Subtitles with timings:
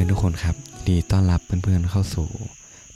[0.00, 0.56] พื่อนๆทุกคนครับ
[0.88, 2.28] ดีต้อนรับเพื่อนๆเข้าสู่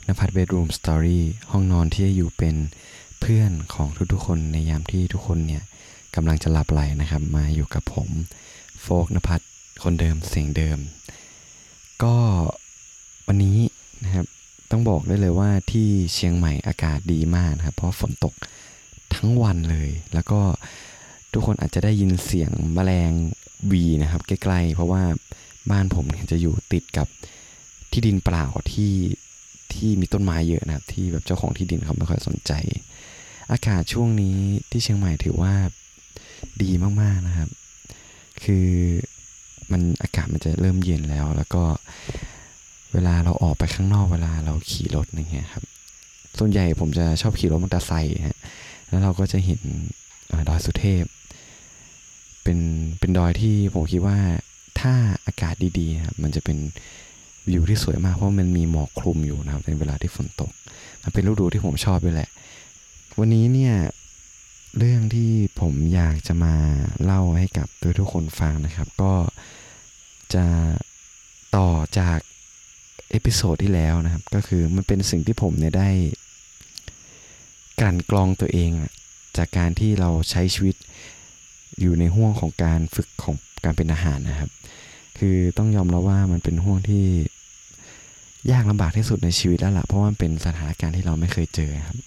[0.07, 2.55] นภัทรเบดรูมสตอรี่ห้องนอนที่จะอยู่เป็น
[3.21, 5.63] เพื่อนของทุกๆคนในยามที่ทุกคนเนี่ย
[6.15, 8.09] กำลังจะหลับไหลนะครับ มาอยู่กับผม
[8.81, 9.45] โฟกนภัทร
[9.83, 10.79] คนเดิมเสียงเดิม
[12.03, 12.15] ก็
[13.27, 13.57] วันนี้
[14.03, 14.25] นะครับ
[14.71, 18.33] ต้องบอกได้เลยว่าที่เชียงใหม่อากาศดีมากนะครับ เพราะฝนตก
[19.15, 20.39] ทั้งวันเลย แล้วก็
[21.33, 23.11] ทุกคนอาจจะได้ยินเสียงแมลง
[23.71, 25.03] วีนะครับใกล้ๆ เพราะว่า
[25.71, 27.07] บ้านผมเนี่ยจะอยู่ติดกับ
[27.91, 28.93] ที่ดินเปล่าที่
[29.73, 32.51] ที่มีต้นไม้เยอะนะครับ ที่แบบเจ้าของที่ดินเขาไม่ค่อยสนใจ
[33.51, 34.37] อากาศช่วงนี้
[34.69, 35.53] ที่เชียงใหม่ถือว่า
[36.61, 36.69] ดี
[37.01, 37.49] มากๆนะครับ
[38.43, 38.67] คือ
[39.71, 41.63] มันอากาศมันจะเริ่มเย็นแล้ว แล้วก็
[42.93, 45.63] เวลาเราออกไปข้างนอกเวลาเราขี่รถอย่างเงี้ยครับ
[46.39, 48.39] ส่วนใหญ่ผมจะชอบขี่รถมอเตอร์ไซค์ฮะ
[48.87, 49.61] แล้วเราก็จะเห็น
[50.49, 51.03] ดอยสุเทพ
[52.43, 52.59] เป็น
[52.99, 54.17] เป็นดอยที่ผมคิดว่า
[54.83, 54.95] ถ้า
[55.25, 56.57] อากาศดีๆครับมันจะเป็น
[57.47, 60.51] วิวที่สวยมากเพราะมันมีหมอกคลุมอยู่นะครับในเวลาที่ฝนตก
[61.03, 62.29] มันเป็นฤดูที่ผมชอบด้วยแหละ
[63.19, 63.75] วันนี้เนี่ย
[64.77, 66.55] เรื่องที่ผมอยากจะมา
[67.03, 67.67] เล่าให้กับ
[67.99, 69.13] ทุกคนฟังนะครับ ก็
[70.33, 70.45] จะ
[71.55, 72.19] ต่อจาก
[73.09, 75.89] episode ที่แล้วนะครับ ก็คือมันเป็นสิ่งที่ผมเนี่ยได้
[77.79, 78.71] กลั่นกรองตัวเอง
[79.37, 80.75] จากการที่เราใช้ชีวิต
[81.79, 84.49] อยู่ในห่วงของการฝึกของ การเป็นอาหารนะครับ
[85.17, 87.05] คือต้องยอมรับว่ามันเป็นห่วงที่
[88.51, 91.97] ยากลำบากที่สุดในชีวิตแล้วล่ะเพราะว่ามันเป็นสถานการณ์ที่เราไม่เคยเจอครับ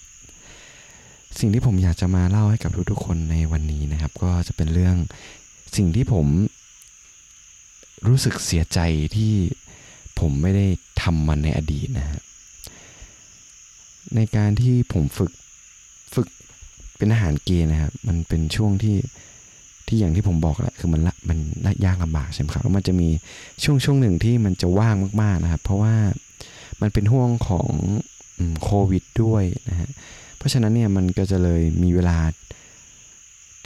[1.39, 4.97] สิ่งที่ผมอยากจะมาเล่าให้กับทุกๆคนในวันนี้นะครับ ก็จะเป็นเรื่อง
[5.77, 6.27] สิ่งที่ผม
[8.09, 8.79] รู้สึกเสียใจ
[9.17, 9.33] ที่
[10.21, 10.67] ผมไม่ได้
[11.03, 12.21] ทำมันในอดีตนะฮะ
[14.15, 15.33] ในการที่ผมฝึก
[16.15, 16.29] ฝึก
[16.97, 18.97] เป็นอาหารเกณฑ์นะครับ มันเป็นช่วงที่
[19.89, 21.39] ที่อย่างที่ผมบอกแหละคือมันละมัน
[21.85, 23.09] ยากลำบากใช่ไหมครับแล้วมันจะมี
[23.65, 25.95] ช่วงช่วงหนึ่งที่มันจะว่างมากๆนะครับ เพราะว่า
[26.81, 27.71] มันเป็นห่วงของ
[28.63, 29.91] โควิดด้วยนะฮะ
[30.39, 32.19] เพราะฉะนั้นเนี่ยมันก็จะเลยมีเวลา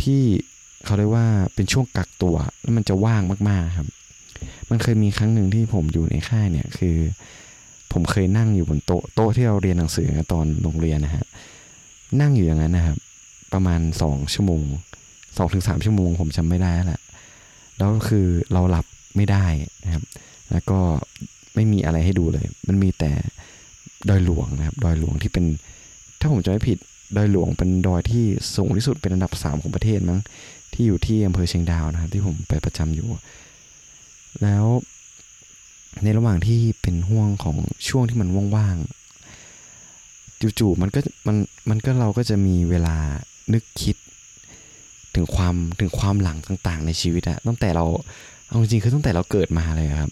[0.02, 0.22] ที่
[0.84, 3.88] เขาเรียกว่าเป็นช่วงกักตัว แล้วมันจะว่างมากๆครับ
[4.70, 6.96] มันเคยมีครั้งหนึ่งที่ผมอยู่ในค่ายเนี่ยคือ
[7.92, 11.24] ผมเคยนั่งอยู่บนโต๊ะโต๊ะที่เราเรียนหนังสือตอนโรงเรียนนะฮะ
[12.20, 12.98] นั่งอยู่อย่างนั้นนะครับ
[13.52, 14.62] ประมาณสองชั่วโมง
[15.36, 17.00] สองถึงสามชั่วโมงผมจำไม่ได้แหละ
[17.76, 18.86] แล้วคือเราหลับ
[19.16, 19.44] ไม่ได้
[19.84, 20.04] นะครับ
[20.50, 20.78] แล้วก็
[21.54, 23.12] ไม่มีอะไรให้ดูเลย มันมีแต่
[24.08, 25.44] ดอยหลวงนะครับ ดอยหลวงที่เป็น
[26.20, 26.78] ถ้าผมจะไม่ผิด
[27.16, 28.24] ดอยหลวงเป็นดอยที่
[28.56, 30.20] สูงที่สุดเป็นอันดับสามของประเทศมั้ง
[30.72, 33.08] ที่อยู่ที่อำเภอเชียงดาวนะครับ ที่ผมไปประจำอยู่
[34.42, 34.64] แล้ว
[36.02, 37.56] ในระหว่างที่เป็นห่วงของ
[37.88, 41.36] ช่วงที่มันว่างๆจู่ๆมันก็มัน
[41.70, 42.96] มันก็เราก็จะมีเวลา
[43.52, 43.96] นึกคิด
[45.14, 47.84] ถึงความถึงความหลังต่างๆ ในชีวิตอะตั้งแต่เรา
[48.48, 50.10] เอาจริงคือตั้งแต่เราเกิดมาเลยครับ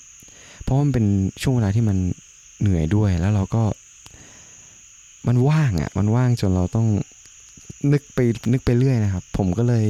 [0.63, 1.07] เพราะมันเป็น
[1.43, 1.97] ช่วงเวลาที่มัน
[2.61, 3.63] เหนื่อยด้วยแล้วเราก็
[5.29, 6.87] มันว่างอะมันว่างจนเราต้อง
[7.93, 8.19] นึกไป
[8.53, 9.87] นึกไปเรื่อยนะครับ ผมก็เลย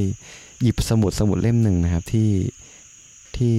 [0.61, 2.29] หยิบสมุดสมุดเล่มหนึ่งนะครับ ที่
[3.35, 3.55] ที่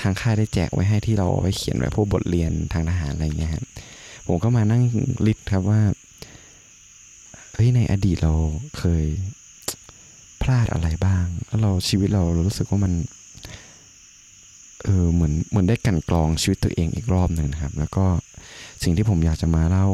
[0.00, 3.64] ทางค่ายได้แจกไว้ให้ที่เราเอาไว้เขียนไว้พวกบทเรียนทางทหารอะไรเงี้ยครับ
[4.26, 4.82] ผมก็มานั่ง
[5.26, 5.80] ลิสต์ครับว่า
[7.54, 8.32] เฮ้ยในอดีตเรา
[8.78, 9.04] เคย
[10.50, 12.92] ลาดอะไรบ้าง แล้วเราชีวิตเรารู้สึกว่ามัน
[14.84, 18.04] เออเหมือนเหมือนได้กันกรองชีวิตตัวเองอีกรอบหนึ่งนะครับ แล้วก็
[18.82, 19.86] สิ่งที่ผมอยากจะมาเล่า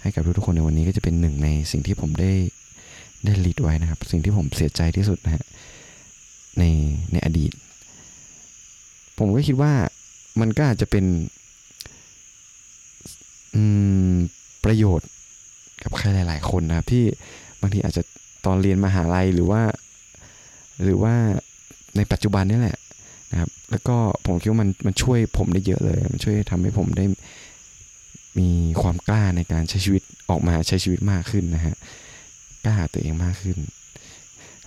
[0.00, 2.32] ให้กับทุกๆคนในวันนี้ก็จะเป็นหนึ่งในสิ่งที่ผมได้
[3.24, 5.44] ได้ลิดไว้นะครับ สิ่งที่ผมเสียใจที่สุดนะฮะ
[6.58, 6.64] ใน
[7.12, 7.52] ในอดีต
[9.18, 9.72] ผมก็คิดว่า
[10.40, 11.04] มันก็อาจจะเป็น
[14.64, 15.08] ประโยชน์
[15.82, 17.04] กับใครหลาย ๆ คนนะครับที่
[17.60, 18.02] บางทีอาจจะ
[18.44, 19.62] ตอนเรียนมหาลัยหรือว่า
[20.82, 21.14] หรือว่า
[21.96, 22.78] ในปัจจุบันนี่แหละ
[23.30, 23.96] นะครับ แล้วก็
[24.26, 27.04] ผมคิดว่ามันมันช่วยผมได้เยอะเลย มันช่วยทำให้ผมได้
[28.38, 28.48] มี
[28.82, 31.74] ความกล้าในการใช้ชีวิตออกมาใช้ชีวิตมากขึ้นนะฮะ
[32.64, 33.56] กล้าหาตัวเองมากขึ้น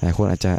[0.01, 0.53] หลายคนอาจจะ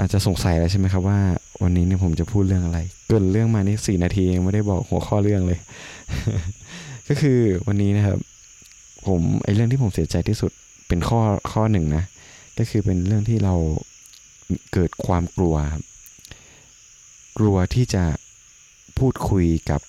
[0.00, 1.20] อาจจะสงสัยแล้วใช่ไหมครับว่า
[1.62, 2.78] วันนี้เนี่ยผมจะพูดเรื่องอะไร
[3.08, 5.58] เกินเรื่องมานี่สี่นาทียังไม่ได้บอกหัวข้อเรื่องเลย
[7.08, 8.18] ก็คือวันนี้นะครับ
[9.06, 10.50] ผมไอเรื่องที่ผมเสียใจที่สุด
[10.88, 11.20] เป็นข้อ
[11.52, 12.04] ข้อหนึ่งนะ
[12.58, 13.54] ก็คือเป็นเรื่องที่เรา
[14.72, 15.56] เกิดความกลัว
[17.38, 18.04] กลัวที่จะ
[18.98, 19.80] พูดคุยกับ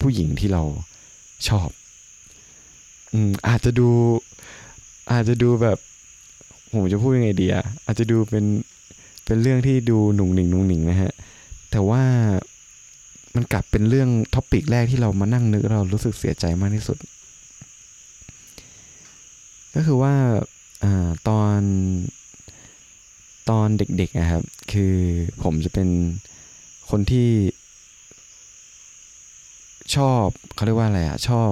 [0.00, 0.62] ผู้หญิงที่เรา
[1.48, 1.68] ชอบ
[3.12, 3.88] อืมอาจจะดู
[5.12, 5.78] อาจจะดูแบบ
[6.72, 8.44] ผมจะพูดยังไงดีอะอาจจะดูเป็น
[9.24, 11.12] เป็นเรื่องที่ดูหนุ่งหนิงหนุ่งหนิงนะฮะ
[11.70, 12.02] แต่ว่า
[13.34, 16.98] มันกลับเป็นเรื่องท็อปิกแรกที่เรามานั่งนึกเรารู้สึกเสียใจมากที่สุด
[19.74, 20.14] ก็คือว่า
[20.84, 20.86] อ
[21.28, 21.60] ตอน
[23.50, 24.94] ตอนเด็กๆนะครับ คือ
[25.42, 25.88] ผมจะเป็น
[26.90, 27.30] คนที่
[29.94, 31.50] ชอบเขาเรียกว่าอะไรอะชอบ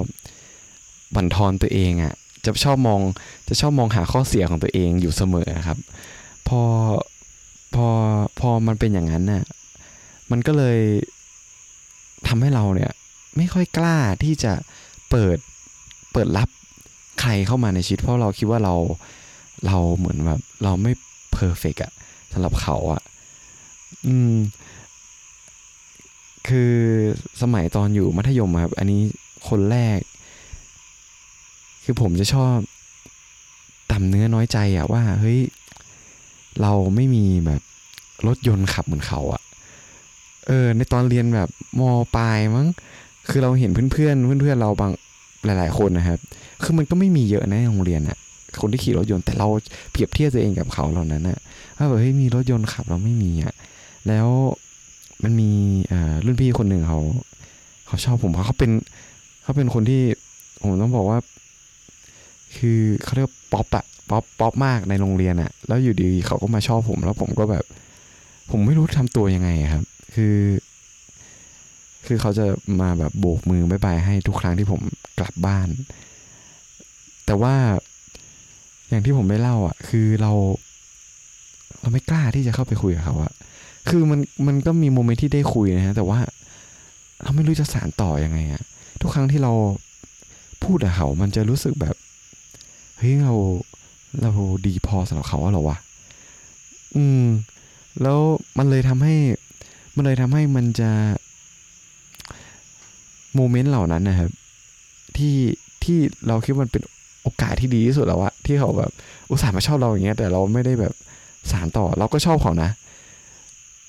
[1.14, 2.14] บั่นทอนตัวเองอะ
[2.44, 3.00] จะชอบมอง
[3.49, 5.79] จะชอบมองหาข้อเสียของตัวเองอยู่เสมอครับ
[6.49, 6.62] พอ
[7.75, 7.88] พอ
[8.40, 9.44] พอมันเป็นอย่างนั้นน่ะ
[10.31, 10.79] มันก็เลย
[12.29, 12.93] ทำให้เราเนี่ย
[13.37, 14.52] ไม่ค่อยกล้าที่จะ
[15.11, 15.38] เปิด
[16.12, 16.49] เปิดรับ
[17.20, 18.75] ใครเข้ามาในชีวิตเพราะเราคิดว่าเรา
[19.67, 20.93] เราเหมือนแบบเราไม่
[21.35, 21.93] เพอร์เฟกอะ
[22.33, 23.03] สำหรับเขาอะ
[24.07, 24.35] อืม
[26.49, 26.75] คือ
[27.43, 29.01] สมัยตอนอยู่มัธยมครับ อันนี้
[29.49, 29.99] คนแรก
[31.85, 32.57] คือผมจะชอบ
[33.93, 35.41] ต่ำเนื้อน้อยใจอะว่า เฮ้ย
[36.61, 37.61] เราไม่มีแบบ
[38.27, 39.43] รถยนต์ขับเหมือนเขาอะ
[40.47, 41.49] เออ ในตอนเรียนแบบ
[41.79, 41.81] ม
[42.17, 42.67] ปลายมั้ง
[43.29, 44.93] คือเราเห็นเพื่อนเพื่อนเพื่อนเราบาง
[45.45, 46.19] หลาย ๆ คนนะครับ
[46.63, 48.19] คือมันก็ไม่มีเยอะนะโรงเรียนอะ
[48.61, 49.49] คนที่ขี่รถยนต์แต่เรา
[49.91, 51.39] เปรียบเทียบตัวเองกับเขาเหล่านั้นอะ
[51.77, 53.55] ว่าแบบเฮ้ยมีรถยนต์ขับเราไม่มีอะ
[54.09, 54.29] แล้ว
[55.25, 55.51] มันมี
[56.25, 57.01] รุ่นพี่คนหนึ่งเขา
[57.87, 58.71] เขาชอบผมเพราะเขาเป็น
[59.43, 60.03] เขาเป็นคนที่
[60.61, 61.19] ผมต้องบอกว่า
[62.56, 67.65] คือเขาเรียกป๊อปอะ pop pop มากในโรงเรียนอะแล้วอยู่ดีเขาก็มาชอบผม แล้วผมก็แบบ
[68.50, 69.85] ผมไม่รู้ทำตัวยังไงครับ
[70.15, 70.37] คือ
[72.07, 72.45] คือเขาจะ
[72.81, 74.81] มาแบบโบกมือบายบายให้ทุกครั้งที่ผม
[75.19, 75.69] กลับบ้าน
[77.27, 77.55] แต่ว่า
[78.89, 80.33] อย่างที่ผมได้เล่าอะ คือเรา
[81.81, 83.33] เราไม่กล้าที่จะเข้าไปคุยกับเขาอะ
[83.89, 86.19] คือมันมันก็มีโมเมนต์ที่ได้คุยนะฮะแต่ว่า
[87.23, 88.63] เราไม่รู้จะสารต่ออยังไงอะ
[89.01, 89.53] ทุกครั้งที่เรา
[90.65, 91.95] พูดกับเขา มันจะรู้สึกแบบ
[92.99, 93.35] เฮ้ยเรา
[94.23, 94.31] เรา
[94.67, 95.77] ดีพอสำหรับเขาเหรอวะ
[96.97, 97.25] อืม
[98.03, 98.19] แล้ว
[98.59, 99.15] มันเลยทำให้
[99.97, 100.91] มันเลยทำให้มันจะ
[103.35, 104.31] โมเมนต์เหล่านั้นนะครับ
[105.17, 105.37] ที่
[105.85, 106.83] ที่เราคิดมันเป็น
[107.25, 108.91] โอกาสที่ดีที่สุดแล้วอะที่เขาแบบ
[109.31, 110.94] อุตส่าห์มาชอบเราอย่างเงี้ย แต่เราไม่ได้แบบ
[111.50, 112.71] สารต่อ เราก็ชอบเขานะ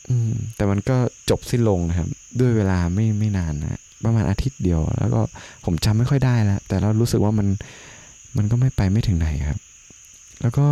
[0.09, 0.97] อืม แต่มันก็
[1.29, 2.09] จบสิ้นลงนะครับ
[2.39, 5.21] ด้วยเวลาไม่ไม่นานนะประมาณอาทิตย์เดียว แล้วก็
[5.65, 7.47] ผมจำไม่ค่อยได้แล้วแต่เรารู้สึกว่ามัน
[8.37, 9.59] มันก็ไม่ไปไม่ถึงไหนครับ
[10.41, 10.65] แล้วก็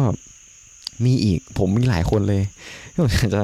[1.06, 2.44] มีอีกผมมีหลายคนเลย
[2.92, 3.42] ที่ผมจะ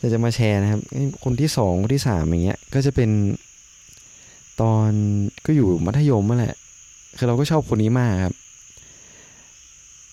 [0.00, 0.80] จะจะมาแชร์นะครับ
[1.24, 3.10] คนที่สองคนที่สามอย่างเงี้ย ก็จะเป็น
[4.60, 4.90] ตอน
[5.46, 6.54] ก็อยู่มัธยมนั่นแหละ
[7.18, 8.34] คือเราก็ชอบคนนี้มากครับ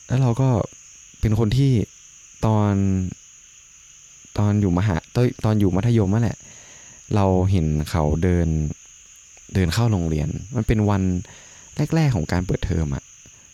[0.10, 0.50] แล้วเราก็
[1.22, 1.72] เป็นคนที่
[2.46, 2.74] ตอน
[4.38, 4.96] ตอนอยู่มหา
[5.46, 6.38] ตอนอยู่มัธยมนั่นแหละ
[7.16, 8.48] เราเห็นเขาเดิน
[9.54, 11.04] เดินเข้าโรงเรียน มันเป็นวัน
[11.96, 13.04] แรก ๆของการเปิดเทอมอะ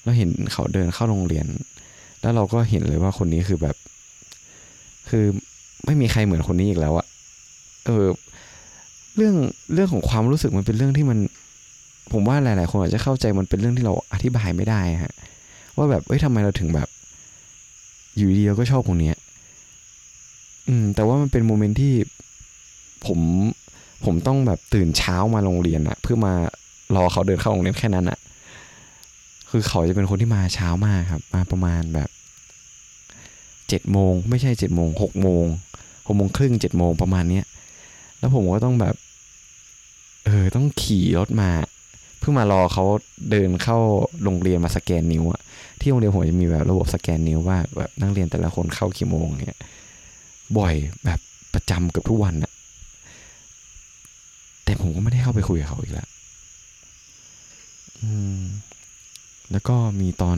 [0.04, 1.48] เราเห็นเขาเดินเข้าโรงเรียน
[2.22, 3.76] แล้วเราก็เห็นเลยว่าคนนี้คือแบบ
[5.10, 5.26] คือ
[5.86, 7.08] ไม่มีใครเหมือนคนนี้อีกแล้วอะ
[7.86, 8.06] เออ
[9.16, 9.36] เรื่อง
[9.74, 11.20] เรื่องของความรู้สึกมันเป็นเรื่องที่มัน
[12.14, 15.14] ผมว่าหลาย ๆ คนอาจจะเข้าใจมันเป็นเรื่องที่เราอธิบายไม่ได้ฮะ
[15.78, 16.88] ว่าแบบเอ้ยทำไมเราถึงแบบ
[18.18, 19.14] อยู่ดีเราก็ชอบคนนี้
[20.68, 21.94] อืม แต่ว่ามันเป็นโมเมนต์ที่
[23.06, 23.20] ผม
[24.06, 26.34] ผมต้องแบบตื่นเช้ามาโรงเรียนอะเพื่อมา
[26.96, 28.20] รอเขาเดินเข้าโรงเรียนแค่นั้นอะ
[29.50, 32.10] คือเขาจะเป็นคนที่มาเช้ามากครับ มาประมาณแบบ
[33.68, 35.46] เจ็ดโมงไม่ใช่เจ็ดโมงหกโมง
[36.06, 37.46] หกโมงครึ่งเจ็ดโมงประมาณเนี้ย
[38.20, 38.96] แล้วผมก็ต้องแบบ
[40.26, 41.52] เออต้องขี่รถมา
[42.20, 42.86] เพื่อมารอเขา
[43.32, 43.78] เดินเข้า
[44.24, 45.42] โรงเรียนมาสแกนนิ้วอะ
[45.80, 49.60] ที่โรงเรียนผมจะมีแบบระบบสแกนนิ้วว่าแบบนักเรียนแต่ละคนเข้ากี่โมงเนี้ย
[50.58, 50.74] บ่อย
[51.06, 51.20] แบบ
[51.54, 52.52] ประจำเกือบทุกวันอะ
[54.64, 56.10] แต่ผมก็ไม่ได้เข้าไปคุยกับเขาอีกแล้ว
[58.02, 58.42] อืม
[59.52, 60.38] แล้วก็มีตอน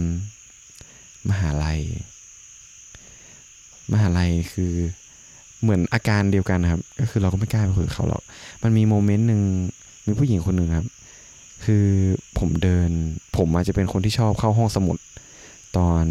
[1.30, 1.80] มหาลัย
[3.94, 4.74] มหาลัยคือ
[5.62, 8.24] เหมือนอาการเดียวกันครับ ก็คือเราก็ไม่กล้าไปคุยกับเขาหรอก
[8.64, 9.42] มันมีโมเมนต์หนึ่ง
[10.06, 10.88] มีผู้หญิงคนหนึ่งครับ
[11.66, 11.86] คือ
[12.40, 12.90] ผมเดิน
[13.38, 14.98] ผมอาจจะเป็นคนที่ชอบเข้าห้องสมุด
[15.76, 16.04] ตอน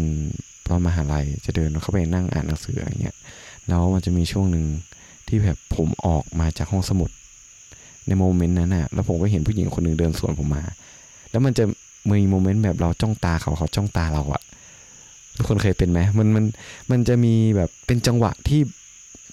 [0.67, 3.17] ตอนมหาลัยจะเดินเข้าไปนั่งอ่านหนังสืออย่างเงี้ย
[3.67, 4.65] แล้วมันจะมีช่วงหนึ่ง
[5.27, 7.09] ที่แบบผมออกมาจากห้องสมุด
[8.07, 10.63] ในโมเมนต์นั้นน่ะแล้วผมก็เห็นผู้หญิงคนหนึ่งเดินสวนผมมา
[11.31, 11.63] แล้วมันจะ
[12.09, 14.41] มีโมเมนต์แบบเราจ้องตาเขาเขาจ้องตาเราอะ
[15.37, 16.45] ทุกคนเคยเป็นไหมมันมัน
[16.91, 18.61] มันจะมีแบบเป็นจังหวะที่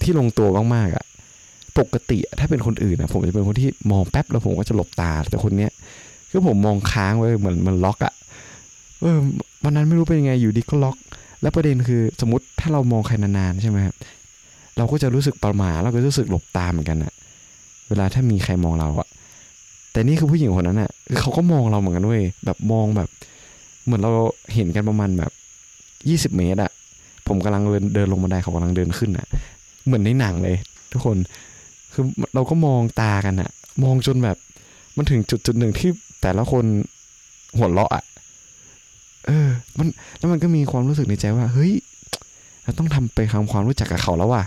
[0.03, 1.05] ที่ลงตัวมากๆอะ
[1.79, 5.71] ปกติถ้าเป็นคนอื่นอะผมจะเป็นคนที่มองแป๊บแล้วผมก็จะหลบตาแต่คนเนี้ย
[6.31, 8.15] คือผมมองค้างไว้เหมือนมันล็อกอะ่ะ
[9.01, 9.19] เออ
[9.65, 10.97] วันนั้นไม่รู้เป็นยังไงอยู่ดีก็ล็อก
[11.43, 13.95] แล้วประเด็นคือสมมติถ้าเรามองใครนานๆใช่ไหมครับ
[14.77, 17.13] เราก็จะรู้สึกประหมาเราก็รู้สึกหลบตาเหมือนกันอะ
[17.89, 19.09] เวลาถ้ามีใครมองเราอะ
[19.93, 23.09] แต่นี่คือผู้หญิงคนนั้นอะคือเขาก็มองเราเหมือนกันด้วยแบบมองแบบ
[23.85, 24.11] เหมือนเรา
[24.55, 25.33] เห็นกันประมาณแบบ
[26.09, 26.71] ยี่สิบเมตรอะ
[27.29, 29.27] ผมกำลังเดินเดินลงบันไดเขากำลังเดินขึ้นอะ
[29.87, 30.57] เหมือนในหนังเลย
[30.93, 31.17] ทุกคน
[31.93, 32.05] คือ
[32.35, 33.51] เราก็มองตากันอะ
[33.85, 34.37] มองจนแบบ
[34.97, 35.91] มันถึงจุดจุดหนึ่งที่
[36.23, 36.65] แต่ละคน
[37.57, 38.05] หัวเราะอะ
[39.27, 39.89] เออ มัน
[40.19, 41.73] แล้วมันก็มีความรู้สึกในใจว่า เฮ้ย
[42.65, 44.45] เราต้องทำไปทำความรู้จักกับเขาแล้วว่ะ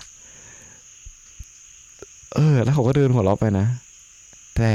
[2.36, 3.66] เออ แล้วเขาก็เดินหัวเราะไปนะ
[4.58, 4.74] แต่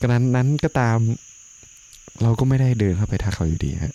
[0.00, 0.98] กระนั้นนั้นก็ตาม
[2.22, 3.94] เราก็ไม่ได้เดินเข้าไปทักเขาอยู่ดีฮะ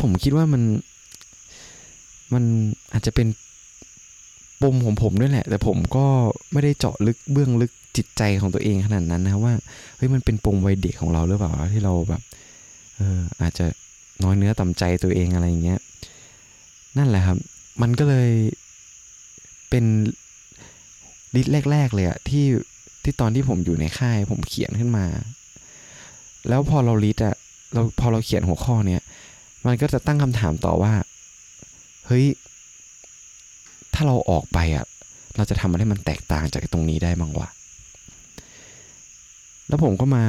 [0.00, 0.62] ผมคิดว่ามัน
[2.34, 2.44] มัน
[2.92, 3.28] อาจจะเป็น
[4.62, 6.06] ปมของผมด้วยแหละ แต่ผมก็
[6.52, 9.54] ไม่ได้เจาะลึกเบื้องลึกจิตใจของตัวเองขนาดนั้นนะว่า
[9.96, 12.22] เฮ้ยมันเป็นปมวัยเด็กของเราหรือเปล่าที่เราแบบ
[13.00, 13.66] อออาจจะ
[14.24, 15.80] น้อยเนื้อต่ำใจตัวเองอะไรอย่างเงี้ย
[16.98, 17.38] นั่นแหละครับ
[17.82, 18.30] มันก็เลย
[19.70, 19.84] เป็น
[21.34, 22.46] ดิสแรก ๆ เลยอะที่
[23.02, 25.06] ที่ตอนที่ผมอยู่ในค่าย ผมเขียนขึ้นมา
[26.48, 27.36] แล้วพอเราลิดอะ
[27.72, 29.02] เราพอเราเขียนหัวข้อเนี้ย
[29.66, 30.92] มันก็จะตั้งคำถามต่อว่า
[32.06, 32.26] เฮ้ย
[33.94, 34.84] ถ้าเราออกไปอะ
[35.36, 37.48] เราจะทำอะไรมันแตกต่างจากตรงนี้ได้บ้างวะ
[39.68, 40.24] แล้วผมก็มา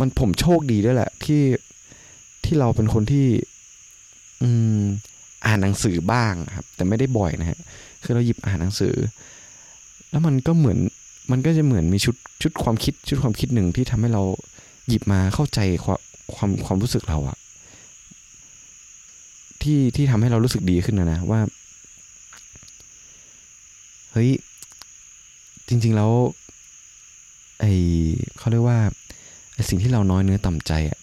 [0.00, 1.40] มันผมโชคดีด้วยแหละ ที่
[2.50, 3.26] ที่เราเป็นคนที่
[4.42, 4.48] อื
[4.80, 4.82] ม
[5.46, 7.58] อ่านหนังสือบ้างครับ แต่ไม่ได้บ่อยนะฮะ
[8.02, 8.94] คือเราหยิบอ่านหนังสือ
[10.10, 10.78] แล้วมันก็เหมือน
[11.30, 14.22] มันก็จะเหมือนมีชุดชุดความคิด ชุดความคิดหนึ่งที่ทำให้เรา
[14.88, 16.00] หยิบมาเข้าใจความ
[16.34, 17.36] ความความรู้สึกเราอะ
[19.62, 21.40] ที่ที่ทำให้เรารู้สึกดีขึ้นนะนะว่า
[24.12, 24.30] เฮ้ย
[25.68, 26.12] จริง ๆ แล้ว
[27.60, 27.64] ไอ
[28.38, 28.78] เขาเรียกว่า
[29.54, 30.99] ไอสิ่งที่เราน้อยเนื้อต่ำใจอะ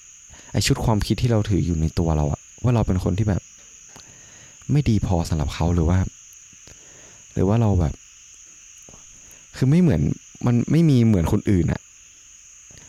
[0.66, 3.42] ชุดความคิดที่เราถืออยู่ในตัวเราอะว่าเราเป็นคนที่แบบ
[4.72, 6.00] ไม่ดีพอสำหรับเขาหรือว่า
[7.34, 7.94] หรือว่าเราแบบ
[9.58, 10.02] คือไม่เหมือน
[10.46, 11.82] มันไม่มีเหมือนคนอื่นอะ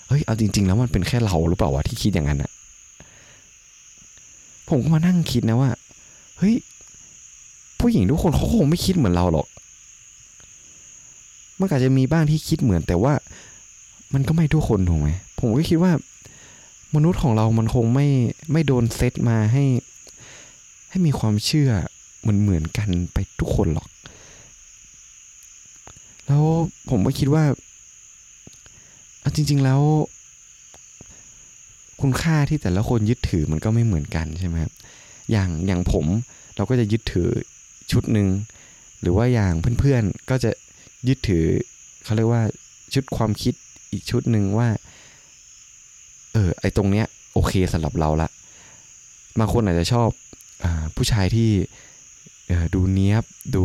[0.08, 2.50] เฮ้ยเอาจริง ๆ แล้วมันเป็นแค่เราหรือเปล่าวะที่คิดอย่างนั้นอะ
[4.68, 5.70] ผมก็มานั่งคิดนะว่า
[6.38, 6.54] เฮ้ย
[7.80, 9.46] ผู้หญิงทุกคนเขาคงไม่คิดเหมือนเราหรอก
[11.60, 13.12] มันอาจจะมีบ้างที่คิดเหมือนแต่ว่า
[14.14, 15.08] มันก็ไม่ทุกคนถูกไหม
[15.38, 15.92] ผมก็คิดว่า
[16.94, 18.06] มนุษย์ของเรามันคงไม่
[18.52, 19.64] ไม่โดนเซตมาให้
[20.90, 21.70] ให้มีความเชื่อ
[22.20, 23.88] เหมือนเหมือนกันไปทุกคนหรอก
[26.26, 26.44] แล้ว
[26.90, 27.44] ผมก็คิดว่า
[29.34, 29.80] จริง ๆแล้ว
[32.00, 34.72] คุณค่าที่แต่ละคนยึดถือมันก็ไม่เหมือนกันใช่ไหมครับ
[35.30, 36.06] อย่างอย่างผม
[36.56, 37.28] เราก็จะยึดถือ
[37.92, 38.28] ชุดหนึ่ง
[39.00, 40.50] หรือว่าอย่างเพื่อนๆก็จะ
[41.08, 41.44] ยึดถือ
[42.04, 42.42] เขาเรียกว่า
[42.94, 43.54] ชุดความคิด
[43.92, 44.68] อีกชุดหนึ่งว่า
[46.38, 48.28] ออไอตรงเนี้ยโอเคสำหรับเราละ
[49.38, 50.08] บางคนอาจจะชอบ
[50.64, 50.66] อ
[50.96, 51.50] ผู้ชายที่
[52.74, 53.24] ดูเนี้ยบ
[53.56, 53.64] ดู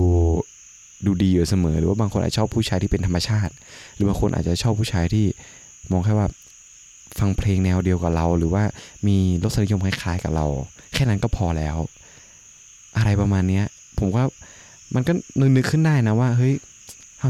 [1.06, 3.54] ดูดีอยู่เสมอ หรือว่าบางคนอาจจะชอบผู้ชายที่เป็นธรรมชาติ
[3.94, 5.26] หรือบางคนอาจจะชอบผู้ชายที่
[5.92, 6.28] มองแค่ว่า
[7.20, 8.64] ฟังเพลงแนวเดียวกับเรา หรือว่า
[9.08, 10.46] มีรสนิยมคล้ายๆกับเรา
[10.94, 11.78] แค่นั้นก็พอแล้ว
[12.98, 13.66] อะไรประมาณเนี้ย
[14.00, 14.24] ผมว่า
[14.96, 15.12] มันก็
[15.56, 16.54] นึกขึ้นได้นะว่า เฮ้ย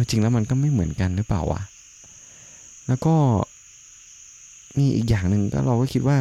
[0.09, 1.61] จริงแล้วมันก็ไม่เหมือนกันหรือเปล่าวะ
[2.87, 3.15] แล้วก็
[4.77, 6.17] มีอีกอย่างหนึ่งก็เราก็คิดว่า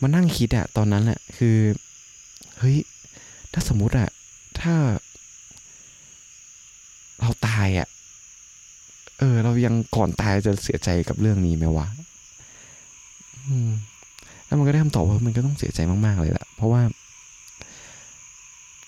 [0.00, 1.56] มานั่งคิดอะตอนนั้นแหละคือ
[2.58, 2.76] เฮ้ย
[3.52, 4.08] ถ้าสมมุติอะ
[4.60, 4.74] ถ้า
[7.20, 7.88] เราตายอะ
[9.18, 11.86] เออ เรายังก่อนตายจะเสียใจกับเรื่องนี้ไหมวะ
[14.46, 16.82] แล้วมันก็ได้คำตอบว่ามันก็ต้องเสียใจมากๆเลยแหละเพราะว่า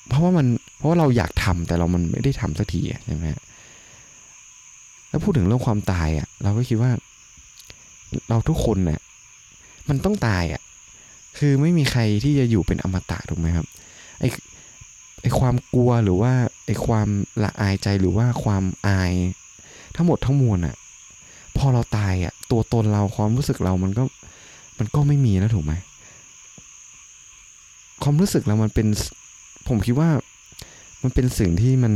[0.08, 3.24] เพราะว่ามัน เพราะว่าเราอยากทำแต่เรามันไม่ได้ทำสักทีใช่ไหม
[5.08, 6.90] แล้วพูดถึงเรื่องความตายอะ เราก็คิดว่า
[8.28, 9.00] เราทุกคนเนี่ย
[9.88, 10.62] มันต้องตายอะ
[11.38, 13.66] คือไม่มีใครที่จะอยู่เป็นอมตะถูกไหมครับ
[14.20, 14.24] ไอ
[15.22, 16.32] ไอความกลัวหรือว่า
[16.66, 17.08] ไอความ
[17.44, 19.12] ละอายใจหรือว่าความอาย
[19.96, 20.76] ทั้งหมดทั้งมวลอะ
[21.56, 24.04] พอเราตายอะ ตัวตนเราความรู้สึกเรามันก็
[24.78, 25.72] มันก็ไม่มีแล้วถูกไหม
[28.02, 28.86] ความรู้สึกเรามันเป็น
[29.68, 30.10] ผมคิดว่า
[31.02, 31.94] มันเป็นสิ่งที่มัน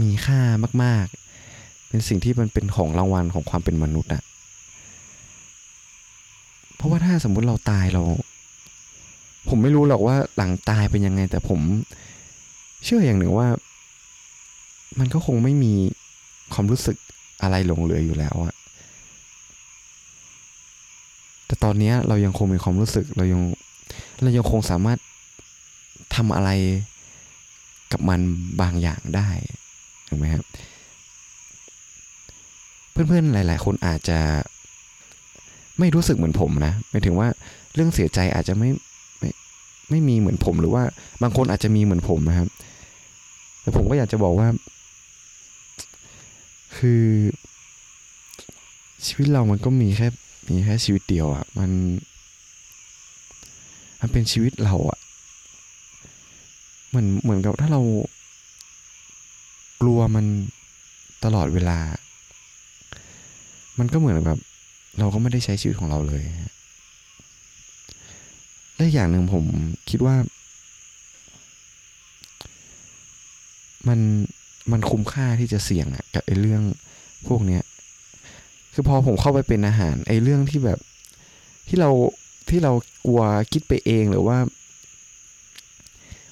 [0.00, 0.40] มีค่า
[0.84, 1.06] มาก
[1.92, 4.22] เป็นสิ่งที่มันเป็นของรางวัลของความเป็นมนุษย์อะ
[6.76, 8.02] เพราะว่าถ้าสมมุติเราตายเรา
[9.48, 11.60] ผมไม่รู้หรอกว่าหลังตายเป็นยังไง แต่ผม
[12.84, 13.48] เชื่ออย่างหนึ่งว่า
[14.98, 15.72] มันก็คงไม่มี
[16.54, 16.96] ความรู้สึก
[17.42, 18.54] อะไรหลงเหลืออยู่แล้วอะ
[21.46, 23.40] แต่ตอนนี้เรายังคงมีความรู้สึกเรายัง
[24.22, 24.98] เรายังคงสามารถ
[26.14, 26.50] ทำอะไร
[27.92, 28.20] กับมัน
[28.60, 29.28] บางอย่างได้
[30.08, 30.44] ถูกไหมครับ
[32.92, 34.18] เพื่อนๆหลาย ๆ คนอาจจะ
[35.78, 37.28] ไม่รู้สึกเหมือนผมนะหมายถึงว่า
[37.74, 38.68] เรื่องเสียใจอาจจะไม่
[39.18, 39.30] ไม่
[39.90, 40.82] ไม่มีเหมือนผมหรือว่า
[41.22, 42.48] บางคนอาจจะมีเหมือนผมนะครับ
[43.62, 44.48] แต่ผมก็อยากจะบอกว่า
[46.76, 47.04] คือ
[49.06, 50.08] ชีวิตเรามันก็มีแค่
[50.48, 51.70] มีแค่ชีวิตเดียวอะ่ะ มัน
[54.00, 54.98] มันเป็นชีวิตเราอะ่ะ
[56.88, 57.80] เหมือนเหมือนกับถ้าเรา
[59.80, 60.26] กลัวมัน
[61.24, 61.78] ตลอดเวลา
[63.78, 64.38] มันก็เหมือนแบบ
[64.98, 66.22] เราก็ไม่ได้ใช้ชีวิตของเราเลย
[68.76, 69.44] และอย่างหนึ่งผม
[69.90, 70.16] คิดว่า
[73.88, 74.00] มัน
[74.72, 76.62] มันคุ้มค่าที่จะเสี่ยงอะกับไอ้เรื่อง
[77.28, 77.62] พวกเนี้ย
[78.72, 80.78] คือพอผมเข้าไปเป็นอาหารไอ้เรื่องที่แบบ
[81.68, 81.90] ที่เรา
[82.48, 82.72] ที่เรา
[83.06, 84.36] กลัวคิดไปเองหรือว่า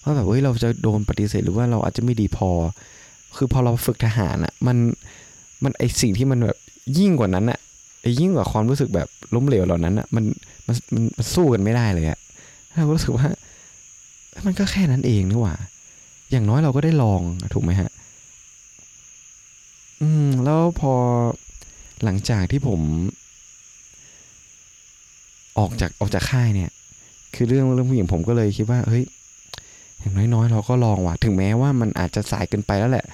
[0.02, 2.50] ว่าแบบเฮ้ยเราจะโดนปฏิเสธหรือว่าเราอาจจะไม่ดีพอ
[3.36, 4.76] คือพอเราฝึกทหารอะ่ะมัน
[5.64, 6.58] มันไอสิ่งที่มันแบบ
[6.98, 7.58] ยิ่งกว่านั้นอะ่ะ
[8.20, 10.24] ยิ่งกว่าความรู้สึกแบบล้มเหลวเหล่านั้นอะ่ะมัน
[10.66, 12.18] มันมันมันสู้กันไม่ได้เลยอะ่ะ
[12.74, 13.26] เรารู้สึกว่า
[14.46, 15.54] มันก็แค่นั้นเองนี่หว่า
[16.30, 17.20] อย่างน้อยเราก็ได้ลอง
[17.54, 17.90] ถูกไหมฮะ
[20.00, 20.92] อืม แล้วพอ
[22.04, 22.80] หลังจากที่ผม
[25.58, 26.70] ออกจากออกจากค่ายเนี่ย
[27.34, 29.04] คือเรื่องเรื่องผู้หญิงผมก็เลยคิดว่า เฮ้ย
[30.00, 33.06] อย่างน้อยๆ เราก็ลองว่ะ ถึงแม้ว่ามันอาจจะสายเกินไปแล้วแหละ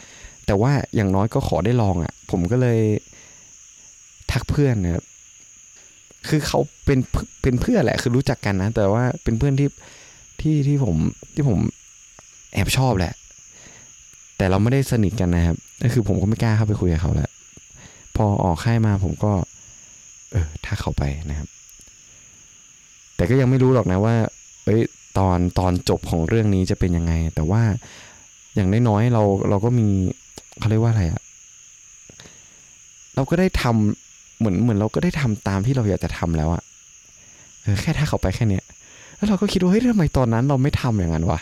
[0.47, 2.79] แต่ว่าอย่างน้อยก็ขอได้ลองอะ่ะ ผมก็เลย
[4.37, 5.05] ทักเพื่อนนะครับ
[6.29, 6.99] คือเขาเป็น
[7.43, 9.69] เป็นเพื่อนแหละ คือรู้จักกันนะ แต่ว่าเป็นเพื่อนที่
[10.41, 10.97] ที่ที่ผม
[11.35, 11.59] ที่ผม
[12.55, 13.13] แอบชอบแหละ
[14.37, 17.31] แต่เราไม่ได้สนิทกันนะครับก็คือผมก็ไม่กล้าเข้าไปคุยกับเขาแล้ว
[18.17, 19.33] พอออกค่ายมาผมก็
[20.33, 21.49] เออถ้าเขาไปนะครับ
[23.17, 24.15] แต่ก็ยังไม่รู้หรอกนะว่า
[24.65, 24.83] เอ้ย
[25.19, 27.63] ตอนตอนจบของเรื่องนี้จะเป็นยังไง แต่ว่า
[28.55, 29.89] อย่างน้อยๆเราเราก็มี
[30.59, 31.23] เขาเรียกว่าอะไรอะ
[33.15, 34.06] เราก็ได้ทำ
[34.39, 36.63] เหมือนเหมือนเราก็ได้ทำตามที่เราอยากจะทำแล้วอะ
[37.63, 38.65] เออแค่ถ้าเขาไปแค่เนี้ย
[39.17, 41.39] แล้วเราก็คิดว่าเฮ้ยทำไมตอนนั้นเราไม่ทำอย่างนั้นวะ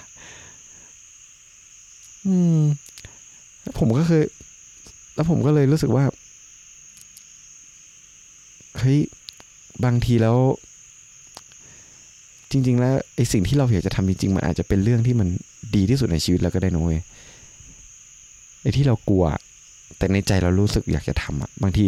[2.26, 2.60] อืม
[3.78, 4.22] ผมก็เคย
[5.14, 6.04] แล้วผมก็เลยรู้สึกว่า
[8.78, 8.98] เฮ้ย
[9.84, 10.36] บางทีแล้ว
[12.50, 15.28] จริง ๆ แล้วไอ้สิ่งที่เราอยากจะทำจริง ๆ มันอาจจะเป็นเรื่องที่มัน
[15.74, 17.00] ดีที่สุดในชีวิตแล้วก็ได้นะเว้ย
[18.62, 19.24] ไอ้ที่เรากลัว
[19.98, 21.86] แต่ในใจเรารู้สึกอยากจะทำอะบางที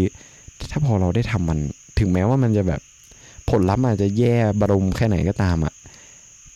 [0.71, 1.59] ถ้าพอเราได้ทำมัน
[1.99, 2.81] ถึงแม้ว่ามันจะแบบ
[3.51, 5.75] ผลลัพธ์อาจจะแย่บรมแค่ไหนก็ตามอะ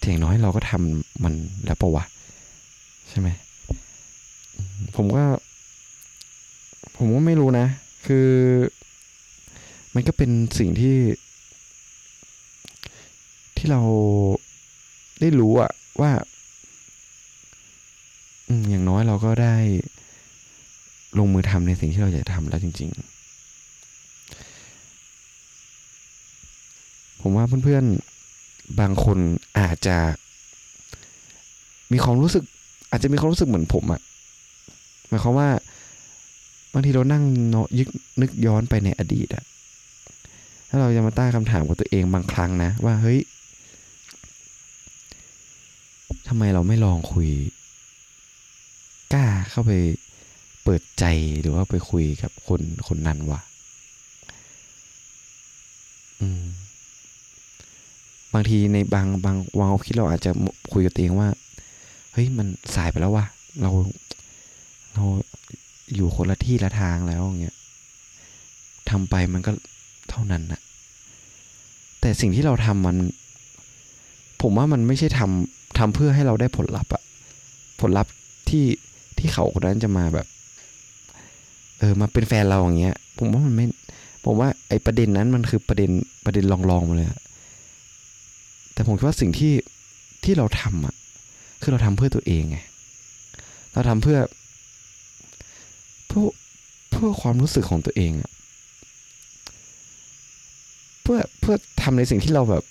[0.02, 2.04] อย่างน้อยเราก็ทำมันแล้วปะวะ
[3.08, 3.28] ใช่ไหม
[4.96, 5.24] ผมก็
[6.96, 7.66] ผมก็ไม่รู้นะ
[8.06, 8.28] คือ
[9.94, 10.96] มันก็เป็นสิ่งที่
[13.56, 13.82] ที่เรา
[15.20, 15.70] ได้รู้อะ
[16.00, 16.10] ว่า
[18.48, 19.56] อืมอย่างน้อยเราก็ได้
[21.18, 23.19] ลงมือทำในสิ่งที่เราอยากทำแล้วจริง ๆ
[27.20, 29.18] ผมว่าเพื่อนๆบางคน
[29.58, 29.96] อาจจะ
[31.92, 32.44] มีความรู้สึก
[32.90, 34.00] อาจจะมีความรู้สึกเหมือนผมอะ
[35.08, 35.48] หมายความว่า
[36.72, 37.88] บางทีเรานั่งเนาะยึก
[38.20, 39.44] นึกย้อนไปในอดีตอะ
[40.68, 43.20] ถ้าเราจะมาตั้งคำถามกับตัวเองบางครั้งนะ ว่าเฮ้ย
[46.28, 47.30] ทำไมเราไม่ลองคุย
[49.12, 49.72] กล้าเข้าไป
[50.62, 51.04] เปิดใจ
[51.40, 53.40] หรือว่าไปคุยกับคนคนนั้นวะ
[56.20, 56.44] อืม
[58.34, 60.30] บางทีในบางบางวางคิดเราอาจจะ
[60.72, 61.28] คุยกับตัวเองว่า
[62.12, 63.26] เฮ้ยมันสายไปแล้ววะ
[63.62, 63.70] เรา
[64.94, 65.04] เรา
[65.94, 67.56] อยู่คนละที่ละทางแล้วอย่างเงี้ย
[68.90, 69.52] ทำไปมันก็
[70.10, 70.60] เท่านั้นนะ
[72.00, 72.96] แต่สิ่งที่เราทำมัน
[74.42, 77.02] ผมว่ามันไม่ใช่ทำทำเพื่อให้เราได้ผลลัพธ์อะ
[77.80, 78.12] ผลลัพธ์
[78.48, 78.64] ที่
[79.18, 80.26] ที่เขาคนนั้นจะมาแบบ
[81.78, 83.66] เออมาเป็นแฟนเราอย่างเงี้ย ผมว่ามันไม่
[84.24, 85.90] ผมว่าไอ้ประเด็นนั้นมันคือประเด็น
[86.24, 87.20] ประเด็นลองๆมาเลยอะ
[88.80, 89.54] แต่ผมคิดว่าสิ่งที่
[90.24, 90.94] ที่เราทำอะ
[91.62, 92.58] คือเราทำเพื่อตัวเองไง
[93.72, 94.18] เราทำเพื่อ
[96.08, 96.26] เพื่อ
[96.90, 98.30] เพื่อความรู้สึกของตัวเองอะ
[101.02, 102.64] เพื่อเพื่อทำในสิ่งที่เราแบบ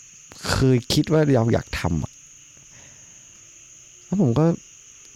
[0.51, 2.11] เคยคิดว่าเราอยากทำอะ
[4.05, 4.45] แล้วผมก็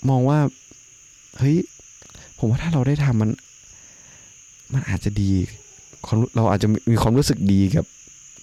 [0.09, 0.39] มองว่า
[1.37, 1.57] เฮ้ย
[2.37, 3.31] ผมว่าถ้าเราได้ทำมัน
[4.73, 5.31] มันอาจจะดี
[6.35, 7.85] เราอาจจะมีความรู้สึกดีกับ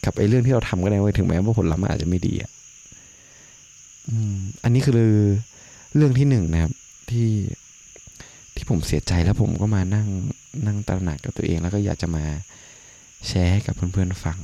[0.04, 2.50] กับไอ้เรื่องที่เราทำก็ได้ไว้ถึงแม้ว่าผลลัพธ์มันอาจจะไม่ดีอะ
[4.08, 4.94] อืมอันนี้คือ
[5.96, 6.72] เรื่องที่หนึ่งนะครับ
[7.10, 7.28] ที่
[8.54, 10.06] ที่ผมเสียใจแล้วผมก็มานั่ง
[10.66, 12.24] นั่งตระหนักกับตัวเอง แล้วก็อยากจะมา
[13.26, 14.38] แชร์ให้กับเพื่อนๆฟัง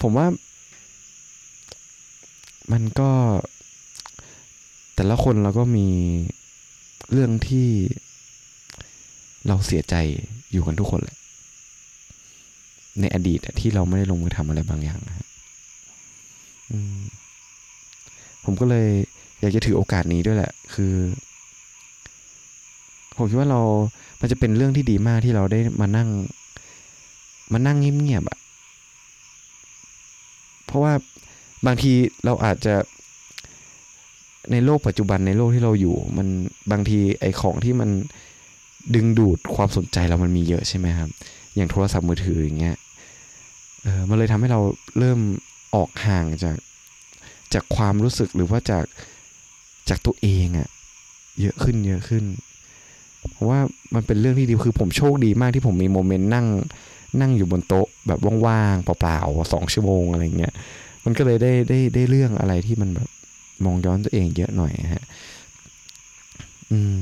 [0.00, 0.26] ผมว่า
[2.72, 3.10] มันก็
[4.94, 5.88] แต่ละคนเราก็มี
[7.12, 7.68] เรื่องที่
[9.46, 9.94] เราเสียใจ
[10.52, 11.18] อยู่กันทุกคนแหละ
[13.00, 15.26] ในอดีตที่เราไม่ได้ลงมือทำอะไรบางอย่างนะ
[18.44, 18.88] ผมก็เลย
[19.40, 20.94] อยากจะถือโอกาสนี้ด้วยแหละ คือ
[23.16, 23.60] ผมคิดว่าเรา
[24.20, 26.08] มันจะเป็นเรื่องที่ดีมากที่เราได้มานั่ง
[27.52, 28.38] มานั่งเงียบๆอะ
[30.66, 30.92] เพราะว่า
[31.66, 31.92] บางที
[32.24, 32.74] เราอาจจะ
[34.52, 36.28] ในโลกปัจจุบันในโลกที่เราอยู่ มัน
[36.70, 37.90] บางทีไอ้ของที่มัน
[38.94, 41.10] ดึงดูดความสนใจเรามันมีเยอะใช่ไหมครับ
[41.54, 42.76] อย่างโทรศัพท์มือถืออย่างเงี้ย
[43.82, 44.60] เออมันเลยทำให้เรา
[44.98, 45.20] เริ่ม
[45.74, 46.56] ออกห่างจาก
[47.54, 48.84] จากความรู้สึกหรือว่าจาก
[49.88, 50.68] จากตัวเองอะ
[51.40, 52.24] เยอะขึ้นเยอะขึ้น
[53.32, 53.60] เพราะว่า
[53.94, 56.46] มันเป็นเรื่องที่ดีคือผมโชคดีมากที่ผมมีโมเมนต์นั่ง
[57.20, 60.52] นั่งอยู่บนโต๊ะแบบว่างๆเปล่าๆสองชั่วโมงอะไรเงี้ย
[61.04, 63.08] มันก็เลยได้ได้ได้เรื่องอะไรที่มันแบบ
[63.64, 65.04] มองย้อนตัวเองเยอะหน่อยฮะ
[66.70, 66.98] อืม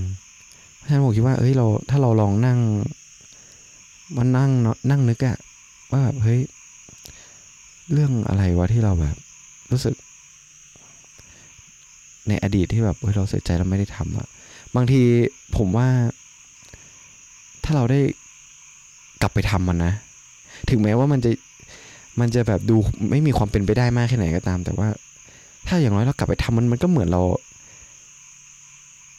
[0.76, 2.58] เพราะฉะนั้นผมคิดว่าเอ้ยเราถ้าเราลองนั่ง
[4.16, 4.50] มานั่ง
[4.90, 5.36] นั่งนึกอะ
[5.90, 6.40] ว่าแบบเฮ้ย
[7.92, 9.16] เรื่องอะไรวะที่เราแบบ
[9.72, 9.94] รู้สึก
[12.28, 14.26] ในอดีตที่แบบเฮ้ยเราเสียใจเราไม่ได้ทำอะ
[14.76, 15.00] บางที
[15.56, 15.88] ผมว่า
[17.64, 18.00] ถ้าเราได้
[19.22, 19.92] กลับไปทำมันนะ
[20.70, 21.30] ถึงแม้ว่ามันจะ
[22.20, 22.76] มันจะแบบดู
[23.10, 24.88] ไม่มีความเป็นไปได้มากแค่ไหนก็ตาม แต่ว่า
[25.66, 27.22] ถ้าอย่างน้อยเรากลับไปทำมันมันก็เหมือนเรา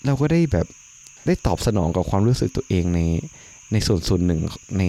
[0.06, 0.68] เราก็ได้แบบ
[1.26, 3.00] ได้ตอบสนองกับความรู้สึกตัวเองใน
[3.72, 4.40] ในส่วนส่วนหนึ่ง
[4.78, 4.84] ใน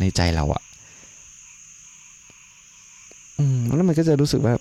[0.00, 0.62] ในใจเราอะ
[3.40, 4.54] อืมแล้วมันก็จะรู้สึกว่า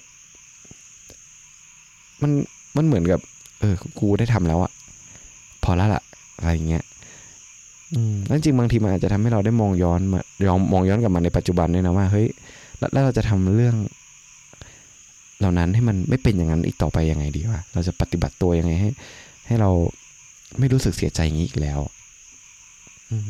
[2.22, 2.32] มัน
[2.78, 3.20] มันเหมือนกับ
[3.60, 4.72] เออ กูได้ทำแล้วอะ
[5.64, 6.04] พอแล้วล่ะ
[6.40, 6.84] อะไรเงี้ย
[7.94, 12.28] อืมแล้วจริงบางทีมันอาจจะทำให้เราได้มองย้อนมายองมองย้อนกลับมาในปัจจุบันด้วยนะว่าเฮ้ย
[12.80, 13.76] แล้วเราจะทำเรื่อง
[15.40, 18.90] เหล่านั้นให้มันไม่เป็นอย่างนั้นอีกต่อไปยังไงดีวะเราจะปฏิบัติตัวยังไงให้
[19.48, 19.70] ให้เรา
[20.60, 21.80] ไม่รู้สึกเสียใจอย่างนี้อีกแล้ว
[23.12, 23.30] อืม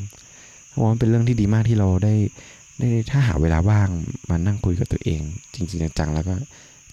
[0.67, 2.13] เพราะมันเป็นเรื่องที่ดีมากที่เราได้
[3.09, 3.89] ถ้าหาเวลาว่าง
[4.29, 5.21] มานั่งคุยกับตัวเอง
[5.53, 6.35] จริง ๆ จังๆแล้วก็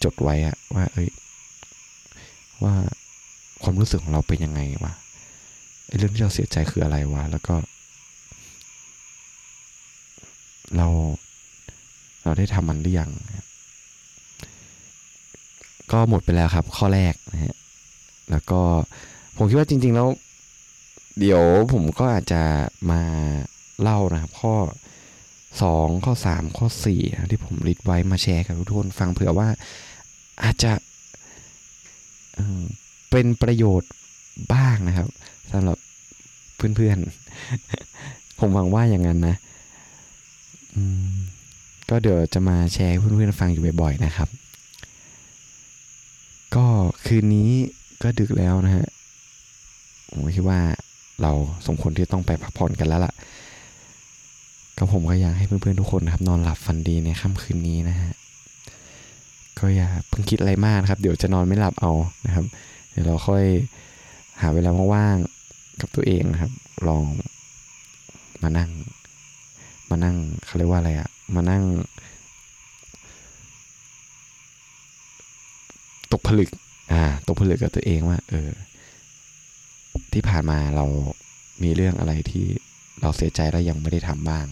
[0.04, 1.08] จดไว้อะว่า เอ้ย
[2.62, 2.74] ว่า
[3.62, 4.92] ความรู้สึกของเราเป็นยังไงวะ
[5.86, 7.54] ไอ้เรื่องที่เราเสียใจคืออะไรวะแล้วก็
[10.76, 10.86] เรา
[12.24, 13.10] เราได้ทำมันหรือยัง
[15.92, 17.54] ก็หมดไปแล้วครับ ข้อแรกนะฮะ
[18.30, 18.60] แล้วก็
[19.36, 20.08] ผมคิดว่าจริง ๆ แล้ว
[21.20, 22.42] เดี๋ยวผมก็อาจจะ
[22.90, 23.00] มา
[23.82, 24.54] เล่านะครับ ข้อ
[25.62, 29.48] สองข้อสามข้อสี่ที่ผมริดไว้มาแชร์กับทุกคนฟังเผื่อว่า
[30.42, 30.72] อาจจะ
[33.10, 33.92] เป็นประโยชน์
[34.54, 35.08] บ้างนะครับ
[35.52, 35.78] สำหรับ
[36.56, 39.36] เพื่อนๆ ผมหวังว่าอย่างนั้นนะ
[41.90, 44.28] ก็เดี๋ยวจะมาแชร์เพื่อนๆฟังอยู่บ่อยๆนะครับ
[46.56, 46.66] ก็
[47.06, 47.50] คืนนี้
[48.02, 48.86] ก็ดึกแล้วนะฮะ
[50.10, 50.60] ผมคิดว่า
[51.22, 51.32] เรา
[51.66, 53.12] สมควรที่ต้องไปพักผ่อนกันแล้วล่ะ
[54.78, 58.12] ก็ผมก็อยากให้เพื่อนๆทุกคนนะครับ นอนหลับฝันดีในค่ำคืนนี้นะฮะ
[59.58, 61.92] ก็อย่าเพิ่งคิดอะไรมากนะครับ เดี๋ยวจะนอนไม่หลับเอา
[62.26, 62.44] นะครับ
[62.90, 63.44] เดี๋ยวเราค่อย
[64.40, 66.52] หาเวลาว่างๆกับตัวเองนะครับ
[66.88, 67.02] ลอง
[68.42, 68.70] มานั่ง
[69.90, 71.62] มานั่งเขาเรียกว่าอะไรอะมานั่ง
[76.12, 76.50] ตกผลึก
[76.92, 78.50] อ่า ตกผลึกกับตัวเองว่า เออ
[80.12, 80.84] ที่ผ่านมาเรา
[81.62, 82.46] มีเรื่องอะไรที่
[83.00, 84.46] เราเสียใจแล้วยังไม่ได้ทำบ้าง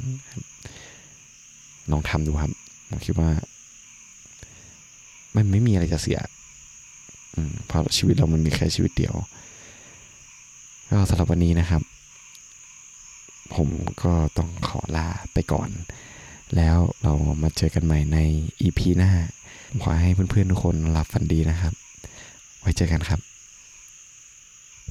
[1.91, 2.53] ลองทำดูครับ
[2.89, 3.31] ผมคิดว่า
[5.37, 6.19] มันไม่มีอะไรจะเสีย
[7.35, 9.15] อืมเพราะชีวิตเรามันมีแค่ชีวิตเดียว
[10.91, 11.83] ก็สำหรับวันนี้นะครับ
[13.55, 13.69] ผม
[14.03, 15.71] ก็ต้องขอลาไปก่อน
[16.57, 18.19] แล้วเรามาเจอกันใหม่ใน
[18.63, 19.13] EP หน้า
[19.83, 21.73] ขอให้เพื่อนๆทุกคนหลับฝันดีนะครับ
[22.61, 23.21] ไว้เจอกันครับ